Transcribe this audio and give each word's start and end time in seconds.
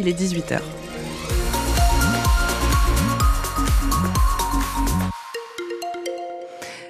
Il 0.00 0.08
est 0.08 0.20
18h. 0.20 0.58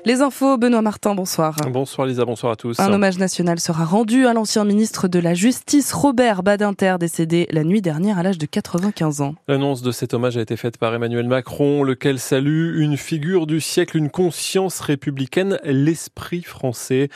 Les 0.06 0.22
infos, 0.22 0.56
Benoît 0.56 0.80
Martin, 0.80 1.14
bonsoir. 1.14 1.56
Bonsoir 1.70 2.06
Lisa, 2.06 2.24
bonsoir 2.26 2.52
à 2.52 2.56
tous. 2.56 2.80
Un 2.80 2.92
hommage 2.92 3.18
national 3.18 3.60
sera 3.60 3.84
rendu 3.84 4.26
à 4.26 4.32
l'ancien 4.32 4.64
ministre 4.64 5.08
de 5.08 5.18
la 5.18 5.32
Justice, 5.32 5.92
Robert 5.92 6.42
Badinter, 6.42 6.96
décédé 6.98 7.46
la 7.50 7.62
nuit 7.62 7.82
dernière 7.82 8.18
à 8.18 8.22
l'âge 8.22 8.38
de 8.38 8.46
95 8.46 9.20
ans. 9.20 9.34
L'annonce 9.48 9.82
de 9.82 9.92
cet 9.92 10.12
hommage 10.12 10.38
a 10.38 10.40
été 10.42 10.56
faite 10.56 10.76
par 10.76 10.94
Emmanuel 10.94 11.26
Macron, 11.26 11.82
lequel 11.82 12.18
salue 12.18 12.80
une 12.80 12.96
figure 12.98 13.46
du 13.46 13.60
siècle, 13.60 13.98
une 13.98 14.10
conscience 14.10 14.80
républicaine, 14.80 15.58
l'esprit 15.64 16.42
français. 16.42 17.10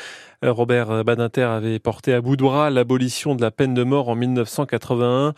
Robert 0.45 1.05
Badinter 1.05 1.43
avait 1.43 1.81
porté 1.81 2.13
à 2.13 2.21
bout 2.21 2.37
de 2.37 2.45
bras 2.45 2.71
l'abolition 2.71 3.35
de 3.35 3.43
la 3.43 3.51
peine 3.51 3.75
de 3.75 3.83
mort 3.83 4.09
en 4.09 4.15
1981. 4.15 5.35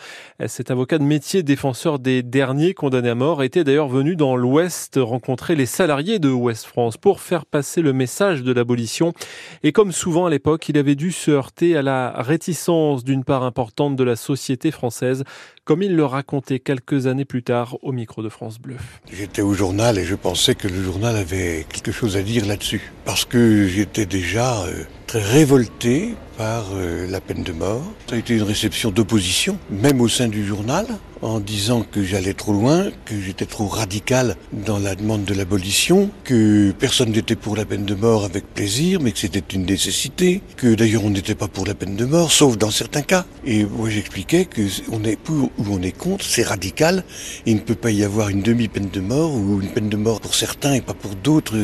Cet 0.46 0.71
avocat 0.71 0.99
de 0.99 1.05
métier 1.05 1.43
défenseur 1.43 1.99
des 1.99 2.23
derniers 2.23 2.75
condamnés 2.75 3.09
à 3.09 3.14
mort 3.14 3.43
était 3.43 3.64
d'ailleurs 3.64 3.89
venu 3.89 4.14
dans 4.14 4.36
l'Ouest 4.36 4.99
rencontrer 5.00 5.57
les 5.57 5.64
salariés 5.64 6.18
de 6.18 6.29
Ouest 6.29 6.67
France 6.67 6.99
pour 6.99 7.21
faire 7.21 7.46
passer 7.46 7.81
le 7.81 7.95
message 7.95 8.43
de 8.43 8.53
l'abolition. 8.53 9.14
Et 9.63 9.73
comme 9.73 9.93
souvent 9.93 10.26
à 10.26 10.31
l'époque, 10.31 10.68
il 10.68 10.76
avait 10.76 10.96
dû 10.96 11.12
se 11.12 11.31
heurter 11.31 11.79
à 11.79 11.82
la 11.82 12.12
réticence 12.18 13.03
d'une 13.03 13.25
part 13.25 13.43
importante 13.43 13.96
de 13.96 14.04
la 14.04 14.17
société 14.17 14.71
française, 14.71 15.25
comme 15.64 15.82
il 15.82 15.96
le 15.96 16.04
racontait 16.04 16.59
quelques 16.59 17.07
années 17.07 17.25
plus 17.25 17.43
tard 17.43 17.79
au 17.82 17.93
micro 17.93 18.23
de 18.23 18.29
France 18.29 18.59
Bleu. 18.59 18.76
J'étais 19.11 19.40
au 19.43 19.54
journal 19.54 19.98
et 19.98 20.04
je 20.04 20.14
pensais 20.14 20.54
que 20.54 20.68
le 20.68 20.82
journal 20.82 21.17
avait 21.17 21.64
quelque 21.73 21.93
chose 21.93 22.17
à 22.17 22.23
dire 22.23 22.45
là-dessus. 22.45 22.93
Parce 23.04 23.25
que 23.25 23.67
j'étais 23.67 24.07
déjà 24.07 24.64
euh, 24.64 24.85
très 25.07 25.22
révolté 25.22 26.14
par 26.36 26.67
euh, 26.72 27.07
la 27.08 27.21
peine 27.21 27.43
de 27.43 27.53
mort. 27.53 27.82
Ça 28.08 28.14
a 28.14 28.18
été 28.18 28.35
une 28.36 28.43
réception 28.43 28.90
d'opposition, 28.90 29.58
même 29.71 30.00
au 30.00 30.08
sein 30.08 30.29
du 30.29 30.46
journal, 30.46 30.86
en 31.23 31.41
disant 31.41 31.83
que 31.83 32.03
j'allais 32.03 32.34
trop 32.34 32.53
loin, 32.53 32.91
que 33.05 33.20
j'étais 33.20 33.47
trop 33.47 33.67
radical 33.67 34.37
dans 34.53 34.79
la 34.79 34.95
demande 34.95 35.25
de 35.25 35.35
l'abolition, 35.35 36.11
que 36.25 36.73
personne 36.79 37.12
n'était 37.12 37.37
pour 37.37 37.57
la 37.57 37.65
peine 37.65 37.85
de 37.85 37.95
mort 37.95 38.25
avec 38.25 38.47
plaisir, 38.55 39.01
mais 39.01 39.12
que 39.12 39.19
c'était 39.19 39.55
une 39.55 39.67
nécessité, 39.67 40.43
que 40.57 40.75
d'ailleurs 40.75 41.05
on 41.05 41.11
n'était 41.11 41.35
pas 41.35 41.49
pour 41.49 41.67
la 41.67 41.75
peine 41.75 41.97
de 41.97 42.05
mort, 42.05 42.33
sauf 42.33 42.57
dans 42.57 42.71
certains 42.71 43.03
cas. 43.03 43.25
Et 43.45 43.65
moi 43.65 43.91
j'expliquais 43.91 44.45
que 44.45 44.62
on 44.91 45.05
est 45.05 45.17
pour 45.17 45.51
ou 45.59 45.65
on 45.71 45.83
est 45.83 45.97
contre, 45.97 46.25
c'est 46.25 46.43
radical, 46.43 47.05
il 47.47 47.57
ne 47.57 47.61
peut 47.61 47.75
pas 47.75 47.91
y 47.91 48.05
avoir 48.05 48.29
une 48.29 48.43
demi-peine 48.43 48.89
de 48.91 49.01
mort 49.01 49.34
ou 49.34 49.61
une 49.61 49.69
peine 49.69 49.89
de 49.89 49.97
mort 49.97 50.21
pour 50.21 50.34
certains 50.34 50.75
et 50.75 50.81
pas 50.81 50.95
pour 50.95 51.15
d'autres. 51.17 51.57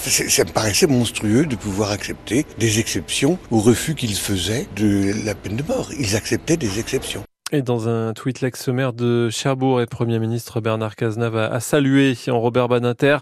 Ça 0.00 0.44
me 0.44 0.52
paraissait 0.52 0.86
monstrueux 0.86 1.46
de 1.46 1.56
pouvoir 1.56 1.90
accepter 1.90 2.44
des 2.58 2.78
exceptions 2.78 3.38
au 3.50 3.60
refus 3.60 3.94
qu'ils 3.94 4.14
faisaient 4.14 4.66
de 4.76 5.12
la 5.24 5.34
peine 5.34 5.56
de 5.56 5.62
mort. 5.62 5.90
Ils 5.98 6.16
acceptaient 6.16 6.56
des 6.56 6.78
exceptions. 6.78 7.22
Et 7.54 7.60
dans 7.60 7.86
un 7.86 8.14
tweet, 8.14 8.40
l'ex-maire 8.40 8.94
de 8.94 9.28
Cherbourg 9.28 9.82
et 9.82 9.86
Premier 9.86 10.18
ministre 10.18 10.62
Bernard 10.62 10.96
Cazeneuve 10.96 11.36
a, 11.36 11.60
salué 11.60 12.16
en 12.28 12.40
Robert 12.40 12.68
Badinter 12.68 13.18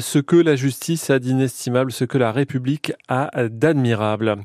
ce 0.00 0.18
que 0.18 0.34
la 0.34 0.56
justice 0.56 1.10
a 1.10 1.20
d'inestimable, 1.20 1.92
ce 1.92 2.04
que 2.04 2.18
la 2.18 2.32
République 2.32 2.92
a 3.06 3.30
d'admirable. 3.48 4.38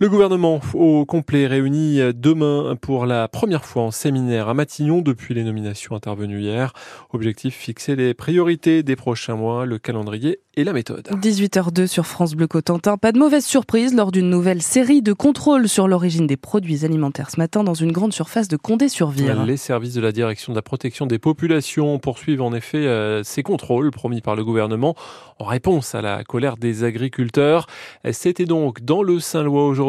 Le 0.00 0.08
gouvernement 0.08 0.60
au 0.74 1.04
complet 1.04 1.46
réuni 1.46 2.00
demain 2.16 2.74
pour 2.80 3.06
la 3.06 3.28
première 3.28 3.64
fois 3.64 3.84
en 3.84 3.90
séminaire 3.92 4.48
à 4.48 4.54
Matignon 4.54 5.02
depuis 5.02 5.34
les 5.34 5.44
nominations 5.44 5.94
intervenues 5.94 6.40
hier. 6.40 6.72
Objectif 7.12 7.54
fixer 7.54 7.94
les 7.94 8.12
priorités 8.12 8.82
des 8.82 8.96
prochains 8.96 9.36
mois, 9.36 9.66
le 9.66 9.78
calendrier 9.78 10.40
et 10.56 10.64
la 10.64 10.72
méthode. 10.72 11.08
18h02 11.10 11.86
sur 11.86 12.06
France 12.06 12.34
Bleu 12.34 12.48
Cotentin. 12.48 12.96
Pas 12.96 13.12
de 13.12 13.18
mauvaise 13.20 13.44
surprise 13.44 13.94
lors 13.94 14.10
d'une 14.10 14.28
nouvelle 14.28 14.62
série 14.62 15.00
de 15.00 15.12
contrôles 15.12 15.68
sur 15.68 15.86
l'origine 15.86 16.26
des 16.26 16.36
produits 16.36 16.84
alimentaires 16.84 17.30
ce 17.30 17.38
matin 17.38 17.62
dans 17.62 17.74
une 17.74 17.92
grande 17.92 18.12
surface 18.12 18.48
de 18.48 18.56
Condé-sur-Vire. 18.56 19.44
Les 19.44 19.56
services 19.56 19.94
de 19.94 20.00
la 20.00 20.10
direction 20.10 20.52
de 20.52 20.58
la 20.58 20.62
protection 20.62 21.06
des 21.06 21.20
populations 21.20 22.00
poursuivent 22.00 22.42
en 22.42 22.52
effet 22.52 22.78
euh, 22.78 23.22
ces 23.22 23.44
contrôles 23.44 23.92
promis 23.92 24.20
par 24.20 24.34
le 24.34 24.44
gouvernement 24.44 24.96
en 25.38 25.44
réponse 25.44 25.94
à 25.94 26.02
la 26.02 26.24
colère 26.24 26.56
des 26.56 26.82
agriculteurs. 26.82 27.66
C'était 28.10 28.44
donc 28.44 28.82
dans 28.82 29.04
le 29.04 29.20
Saint-Lois 29.20 29.66
aujourd'hui. 29.66 29.83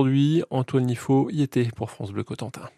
Antoine 0.50 0.86
Nifo 0.86 1.30
y 1.32 1.42
était 1.42 1.70
pour 1.76 1.90
France 1.90 2.12
Bleu 2.12 2.24
Cotentin. 2.24 2.70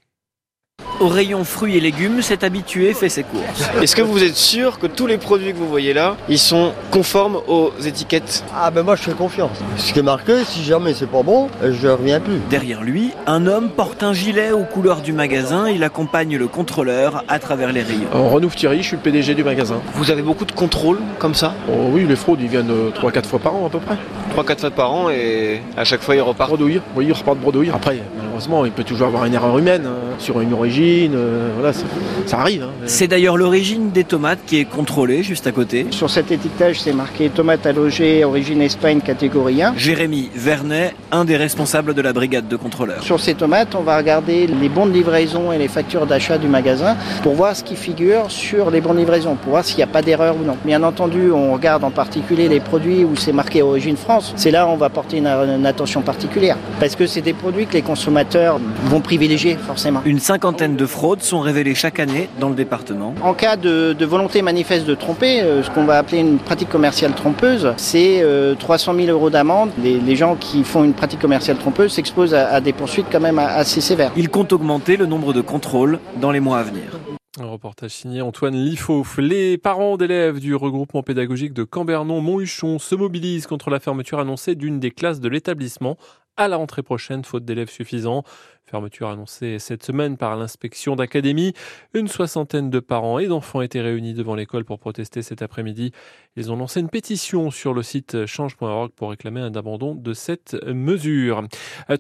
Au 1.00 1.10
rayon 1.10 1.44
fruits 1.44 1.78
et 1.78 1.80
légumes, 1.80 2.24
cet 2.24 2.44
habitué 2.44 2.92
fait 2.96 3.08
ses 3.10 3.22
courses. 3.22 3.70
Est-ce 3.84 3.96
que 3.96 4.02
vous 4.02 4.24
êtes 4.24 4.36
sûr 4.36 4.80
que 4.80 4.88
tous 4.88 5.06
les 5.06 5.20
produits 5.20 5.54
que 5.54 5.58
vous 5.58 5.68
voyez 5.68 5.94
là, 5.94 6.18
ils 6.28 6.40
sont 6.40 6.74
conformes 6.90 7.38
aux 7.48 7.72
étiquettes? 7.86 8.44
Ah 8.56 8.72
ben 8.72 8.82
moi 8.82 8.96
je 8.96 9.04
fais 9.04 9.12
confiance. 9.12 9.52
Ce 9.78 9.94
qui 9.94 10.00
est 10.00 10.04
marqué, 10.04 10.44
si 10.44 10.64
jamais 10.64 10.96
c'est 10.96 11.06
pas 11.06 11.22
bon, 11.22 11.50
je 11.62 11.88
reviens 11.88 12.20
plus. 12.20 12.40
Derrière 12.50 12.82
lui, 12.82 13.12
un 13.28 13.46
homme 13.46 13.70
porte 13.70 14.02
un 14.02 14.14
gilet 14.14 14.52
aux 14.52 14.64
couleurs 14.64 15.02
du 15.02 15.14
magasin. 15.14 15.70
Il 15.70 15.84
accompagne 15.84 16.36
le 16.36 16.48
contrôleur 16.48 17.24
à 17.28 17.38
travers 17.38 17.72
les 17.72 17.84
rayons. 17.84 18.10
Euh, 18.16 18.30
Renouf 18.30 18.56
Thierry, 18.56 18.78
je 18.82 18.88
suis 18.88 18.96
le 18.96 19.04
PDG 19.04 19.36
du 19.36 19.44
magasin. 19.44 19.80
Vous 19.94 20.10
avez 20.10 20.24
beaucoup 20.24 20.46
de 20.46 20.52
contrôles 20.52 21.00
comme 21.20 21.36
ça? 21.36 21.54
Oh, 21.70 21.90
Oui, 21.92 22.08
les 22.10 22.16
fraudes, 22.16 22.42
ils 22.42 22.48
viennent 22.48 22.74
3-4 23.00 23.26
fois 23.26 23.38
par 23.40 23.54
an 23.56 23.68
à 23.68 23.70
peu 23.70 23.80
près. 23.80 23.98
3-4 24.36 24.60
fois 24.62 24.72
par 24.72 24.92
an 24.92 25.10
et 25.12 25.62
à 25.78 25.84
chaque 25.84 26.02
fois 26.02 26.16
ils 26.16 26.22
repartent 26.22 26.50
Bredouille, 26.50 26.82
oui, 26.96 27.06
ils 27.08 27.14
repartent 27.14 27.38
bredouille. 27.40 27.70
Après, 27.72 28.00
malheureusement, 28.38 28.66
il 28.66 28.72
peut 28.72 28.84
toujours 28.84 29.08
avoir 29.08 29.26
une 29.26 29.34
erreur 29.34 29.58
humaine 29.58 29.88
hein, 29.88 30.16
sur 30.20 30.40
une 30.42 30.54
origine. 30.54 31.14
Euh, 31.16 31.50
voilà, 31.58 31.74
ça 31.74 32.40
arrive. 32.40 32.64
Hein. 32.64 32.86
C'est 32.86 33.08
d'ailleurs 33.08 33.36
l'origine 33.36 33.90
des 33.90 34.04
tomates 34.04 34.40
qui 34.46 34.60
est 34.60 34.66
contrôlée 34.66 35.24
juste 35.24 35.48
à 35.48 35.52
côté. 35.52 35.88
Sur 35.90 36.10
cet 36.12 36.32
étiquetage, 36.32 36.80
c'est 36.80 36.94
marqué 36.94 37.30
tomate 37.30 37.66
allogée, 37.66 38.24
origine 38.24 38.62
Espagne, 38.62 39.02
catégorie 39.02 39.64
1. 39.64 39.74
Jérémy 39.76 40.30
Vernet, 40.36 40.94
un 41.12 41.26
des 41.26 41.36
responsables 41.36 41.96
de 41.96 42.02
la 42.02 42.14
brigade 42.14 42.48
de 42.48 42.56
contrôleurs. 42.56 43.02
Sur 43.02 43.20
ces 43.20 43.34
tomates, 43.34 43.74
on 43.74 43.82
va 43.82 43.98
regarder 43.98 44.46
les 44.46 44.70
bons 44.70 44.86
de 44.86 44.92
livraison 44.92 45.52
et 45.52 45.58
les 45.58 45.68
factures 45.68 46.06
d'achat 46.06 46.38
du 46.38 46.48
magasin 46.48 46.96
pour 47.24 47.34
voir 47.34 47.56
ce 47.56 47.64
qui 47.64 47.76
figure 47.76 48.30
sur 48.30 48.70
les 48.70 48.82
bons 48.82 48.94
de 48.94 49.00
livraison, 49.00 49.36
pour 49.36 49.52
voir 49.52 49.66
s'il 49.66 49.78
n'y 49.78 49.84
a 49.84 49.88
pas 49.88 50.04
d'erreur 50.04 50.36
ou 50.40 50.46
non. 50.46 50.58
Bien 50.64 50.84
entendu, 50.84 51.32
on 51.32 51.54
regarde 51.54 51.84
en 51.84 51.92
particulier 51.92 52.48
les 52.50 52.60
produits 52.60 53.04
où 53.04 53.16
c'est 53.16 53.34
marqué 53.34 53.64
origine 53.64 53.98
France. 53.98 54.34
C'est 54.36 54.52
là 54.52 54.68
où 54.68 54.70
on 54.70 54.78
va 54.78 54.90
porter 54.90 55.18
une, 55.18 55.28
une 55.28 55.66
attention 55.66 56.04
particulière 56.04 56.58
parce 56.80 56.96
que 56.96 57.08
c'est 57.08 57.22
des 57.22 57.34
produits 57.34 57.66
que 57.66 57.74
les 57.74 57.82
consommateurs 57.82 58.27
vont 58.36 59.02
privilégier 59.02 59.56
forcément. 59.56 60.02
Une 60.06 60.20
cinquantaine 60.20 60.76
de 60.76 60.86
fraudes 60.86 61.22
sont 61.22 61.40
révélées 61.40 61.76
chaque 61.76 62.00
année 62.00 62.30
dans 62.40 62.50
le 62.50 62.56
département. 62.56 63.14
En 63.22 63.34
cas 63.34 63.56
de, 63.56 63.94
de 63.94 64.06
volonté 64.06 64.42
manifeste 64.42 64.86
de 64.86 64.96
tromper, 64.96 65.42
euh, 65.42 65.64
ce 65.64 65.70
qu'on 65.70 65.86
va 65.86 65.98
appeler 65.98 66.20
une 66.20 66.40
pratique 66.40 66.70
commerciale 66.70 67.14
trompeuse, 67.14 67.74
c'est 67.78 68.22
euh, 68.22 68.56
300 68.56 68.96
000 68.96 69.08
euros 69.08 69.30
d'amende. 69.30 69.70
Les, 69.82 70.00
les, 70.00 70.16
gens 70.16 70.36
qui 70.36 70.64
font 70.64 70.84
une 70.84 70.94
pratique 70.94 71.20
commerciale 71.20 71.58
trompeuse 71.58 71.94
s'exposent 71.94 72.34
à, 72.34 72.50
à, 72.50 72.62
des 72.62 72.74
poursuites 72.74 73.08
quand 73.12 73.20
même 73.20 73.40
assez 73.40 73.82
sévères. 73.82 74.12
Il 74.18 74.30
compte 74.30 74.52
augmenter 74.54 74.98
le 74.98 75.06
nombre 75.06 75.34
de 75.34 75.42
contrôles 75.42 76.00
dans 76.20 76.32
les 76.32 76.40
mois 76.40 76.60
à 76.60 76.64
venir. 76.64 76.98
Un 77.40 77.46
reportage 77.46 77.92
signé 77.92 78.24
Antoine 78.24 78.56
Lifouf. 78.56 79.20
Les 79.20 79.60
parents 79.60 79.96
d'élèves 79.96 80.40
du 80.40 80.56
regroupement 80.56 81.04
pédagogique 81.04 81.54
de 81.54 81.64
Cambernon-Monthuchon 81.64 82.80
se 82.80 82.96
mobilisent 82.96 83.46
contre 83.46 83.70
la 83.70 83.80
fermeture 83.80 84.20
annoncée 84.20 84.56
d'une 84.56 84.80
des 84.80 84.90
classes 84.90 85.20
de 85.20 85.30
l'établissement 85.30 85.98
à 86.38 86.48
la 86.48 86.58
rentrée 86.58 86.84
prochaine, 86.84 87.24
faute 87.24 87.46
d'élèves 87.46 87.70
suffisants. 87.70 88.24
Fermeture 88.70 89.08
annoncée 89.08 89.60
cette 89.60 89.84
semaine 89.84 90.18
par 90.18 90.36
l'inspection 90.36 90.98
d'académie. 90.98 91.54
Une 91.94 92.10
soixantaine 92.10 92.70
de 92.70 92.82
parents 92.82 93.18
et 93.18 93.28
d'enfants 93.28 93.62
étaient 93.62 93.80
réunis 93.80 94.14
devant 94.14 94.36
l'école 94.36 94.66
pour 94.66 94.78
protester 94.78 95.22
cet 95.22 95.42
après-midi. 95.42 95.94
Ils 96.36 96.52
ont 96.52 96.58
lancé 96.58 96.82
une 96.82 96.90
pétition 96.90 97.50
sur 97.50 97.74
le 97.74 97.82
site 97.82 98.26
change.org 98.26 98.92
pour 98.92 99.12
réclamer 99.12 99.40
un 99.40 99.56
abandon 99.56 99.96
de 99.96 100.14
cette 100.14 100.62
mesure. 100.66 101.44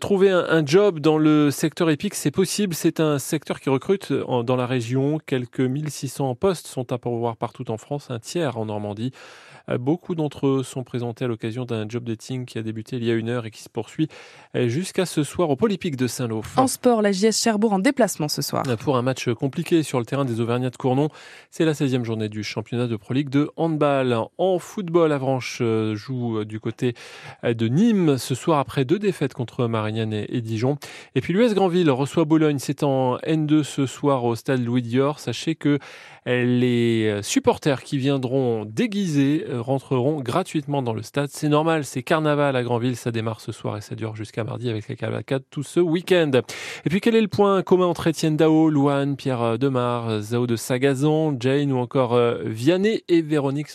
Trouver 0.01 0.29
un 0.29 0.65
job 0.65 0.99
dans 0.99 1.17
le 1.17 1.51
secteur 1.51 1.89
épique, 1.89 2.15
c'est 2.15 2.31
possible. 2.31 2.75
C'est 2.75 2.99
un 2.99 3.17
secteur 3.17 3.61
qui 3.61 3.69
recrute 3.69 4.11
dans 4.11 4.55
la 4.57 4.65
région. 4.65 5.19
Quelques 5.25 5.61
1600 5.61 6.35
postes 6.35 6.67
sont 6.67 6.91
à 6.91 6.97
pourvoir 6.97 7.37
partout 7.37 7.71
en 7.71 7.77
France, 7.77 8.11
un 8.11 8.19
tiers 8.19 8.57
en 8.57 8.65
Normandie. 8.65 9.13
Beaucoup 9.79 10.15
d'entre 10.15 10.47
eux 10.47 10.63
sont 10.63 10.83
présentés 10.83 11.25
à 11.25 11.27
l'occasion 11.27 11.65
d'un 11.65 11.87
job 11.87 12.03
dating 12.03 12.45
qui 12.45 12.57
a 12.57 12.61
débuté 12.61 12.97
il 12.97 13.03
y 13.03 13.11
a 13.11 13.15
une 13.15 13.29
heure 13.29 13.45
et 13.45 13.51
qui 13.51 13.61
se 13.61 13.69
poursuit 13.69 14.07
jusqu'à 14.55 15.05
ce 15.05 15.23
soir 15.23 15.49
au 15.49 15.55
Polypique 15.55 15.97
de 15.97 16.07
Saint-Lô. 16.07 16.41
En 16.55 16.67
sport, 16.67 17.01
la 17.01 17.11
JS 17.11 17.33
Cherbourg 17.33 17.73
en 17.73 17.79
déplacement 17.79 18.27
ce 18.27 18.41
soir. 18.41 18.63
Pour 18.79 18.97
un 18.97 19.01
match 19.01 19.29
compliqué 19.33 19.83
sur 19.83 19.99
le 19.99 20.05
terrain 20.05 20.25
des 20.25 20.39
Auvergnats 20.39 20.69
de 20.69 20.77
Cournon, 20.77 21.09
c'est 21.51 21.65
la 21.65 21.73
16e 21.73 22.03
journée 22.03 22.29
du 22.29 22.43
championnat 22.43 22.87
de 22.87 22.95
Pro 22.95 23.13
League 23.13 23.29
de 23.29 23.49
handball. 23.57 24.17
En 24.37 24.59
football, 24.59 25.11
Avranches 25.11 25.61
joue 25.93 26.45
du 26.45 26.59
côté 26.59 26.93
de 27.43 27.67
Nîmes 27.67 28.17
ce 28.17 28.35
soir 28.35 28.59
après 28.59 28.85
deux 28.85 28.99
défaites 28.99 29.33
contre 29.33 29.67
Marignane 29.67 30.13
et 30.13 30.41
Dijon. 30.41 30.77
Et 31.15 31.21
puis 31.21 31.33
l'US 31.33 31.53
Granville 31.53 31.89
reçoit 31.91 32.25
Bologne. 32.25 32.59
C'est 32.59 32.83
en 32.83 33.17
N2 33.17 33.63
ce 33.63 33.85
soir 33.85 34.23
au 34.23 34.35
stade 34.35 34.63
Louis 34.63 34.81
Dior. 34.81 35.19
Sachez 35.19 35.55
que 35.55 35.79
les 36.25 37.19
supporters 37.21 37.83
qui 37.83 37.97
viendront 37.97 38.65
déguisés 38.65 39.45
rentreront 39.57 40.21
gratuitement 40.21 40.81
dans 40.81 40.93
le 40.93 41.01
stade. 41.01 41.29
C'est 41.31 41.49
normal, 41.49 41.83
c'est 41.83 42.03
carnaval 42.03 42.55
à 42.55 42.63
Granville, 42.63 42.95
ça 42.95 43.11
démarre 43.11 43.41
ce 43.41 43.51
soir 43.51 43.77
et 43.77 43.81
ça 43.81 43.95
dure 43.95 44.15
jusqu'à 44.15 44.43
mardi 44.43 44.69
avec 44.69 44.87
la 44.87 44.95
cavalcade 44.95 45.43
tout 45.49 45.63
ce 45.63 45.79
week-end. 45.79 46.31
Et 46.85 46.89
puis 46.89 47.01
quel 47.01 47.15
est 47.15 47.21
le 47.21 47.27
point 47.27 47.63
commun 47.63 47.85
entre 47.87 48.07
Étienne 48.07 48.37
Dao, 48.37 48.69
Louane, 48.69 49.15
Pierre 49.15 49.57
Demar, 49.57 50.21
Zao 50.21 50.47
de 50.47 50.55
Sagazan, 50.55 51.35
Jane 51.39 51.71
ou 51.71 51.77
encore 51.77 52.17
Vianney 52.45 53.03
et 53.07 53.21
Véronique 53.21 53.57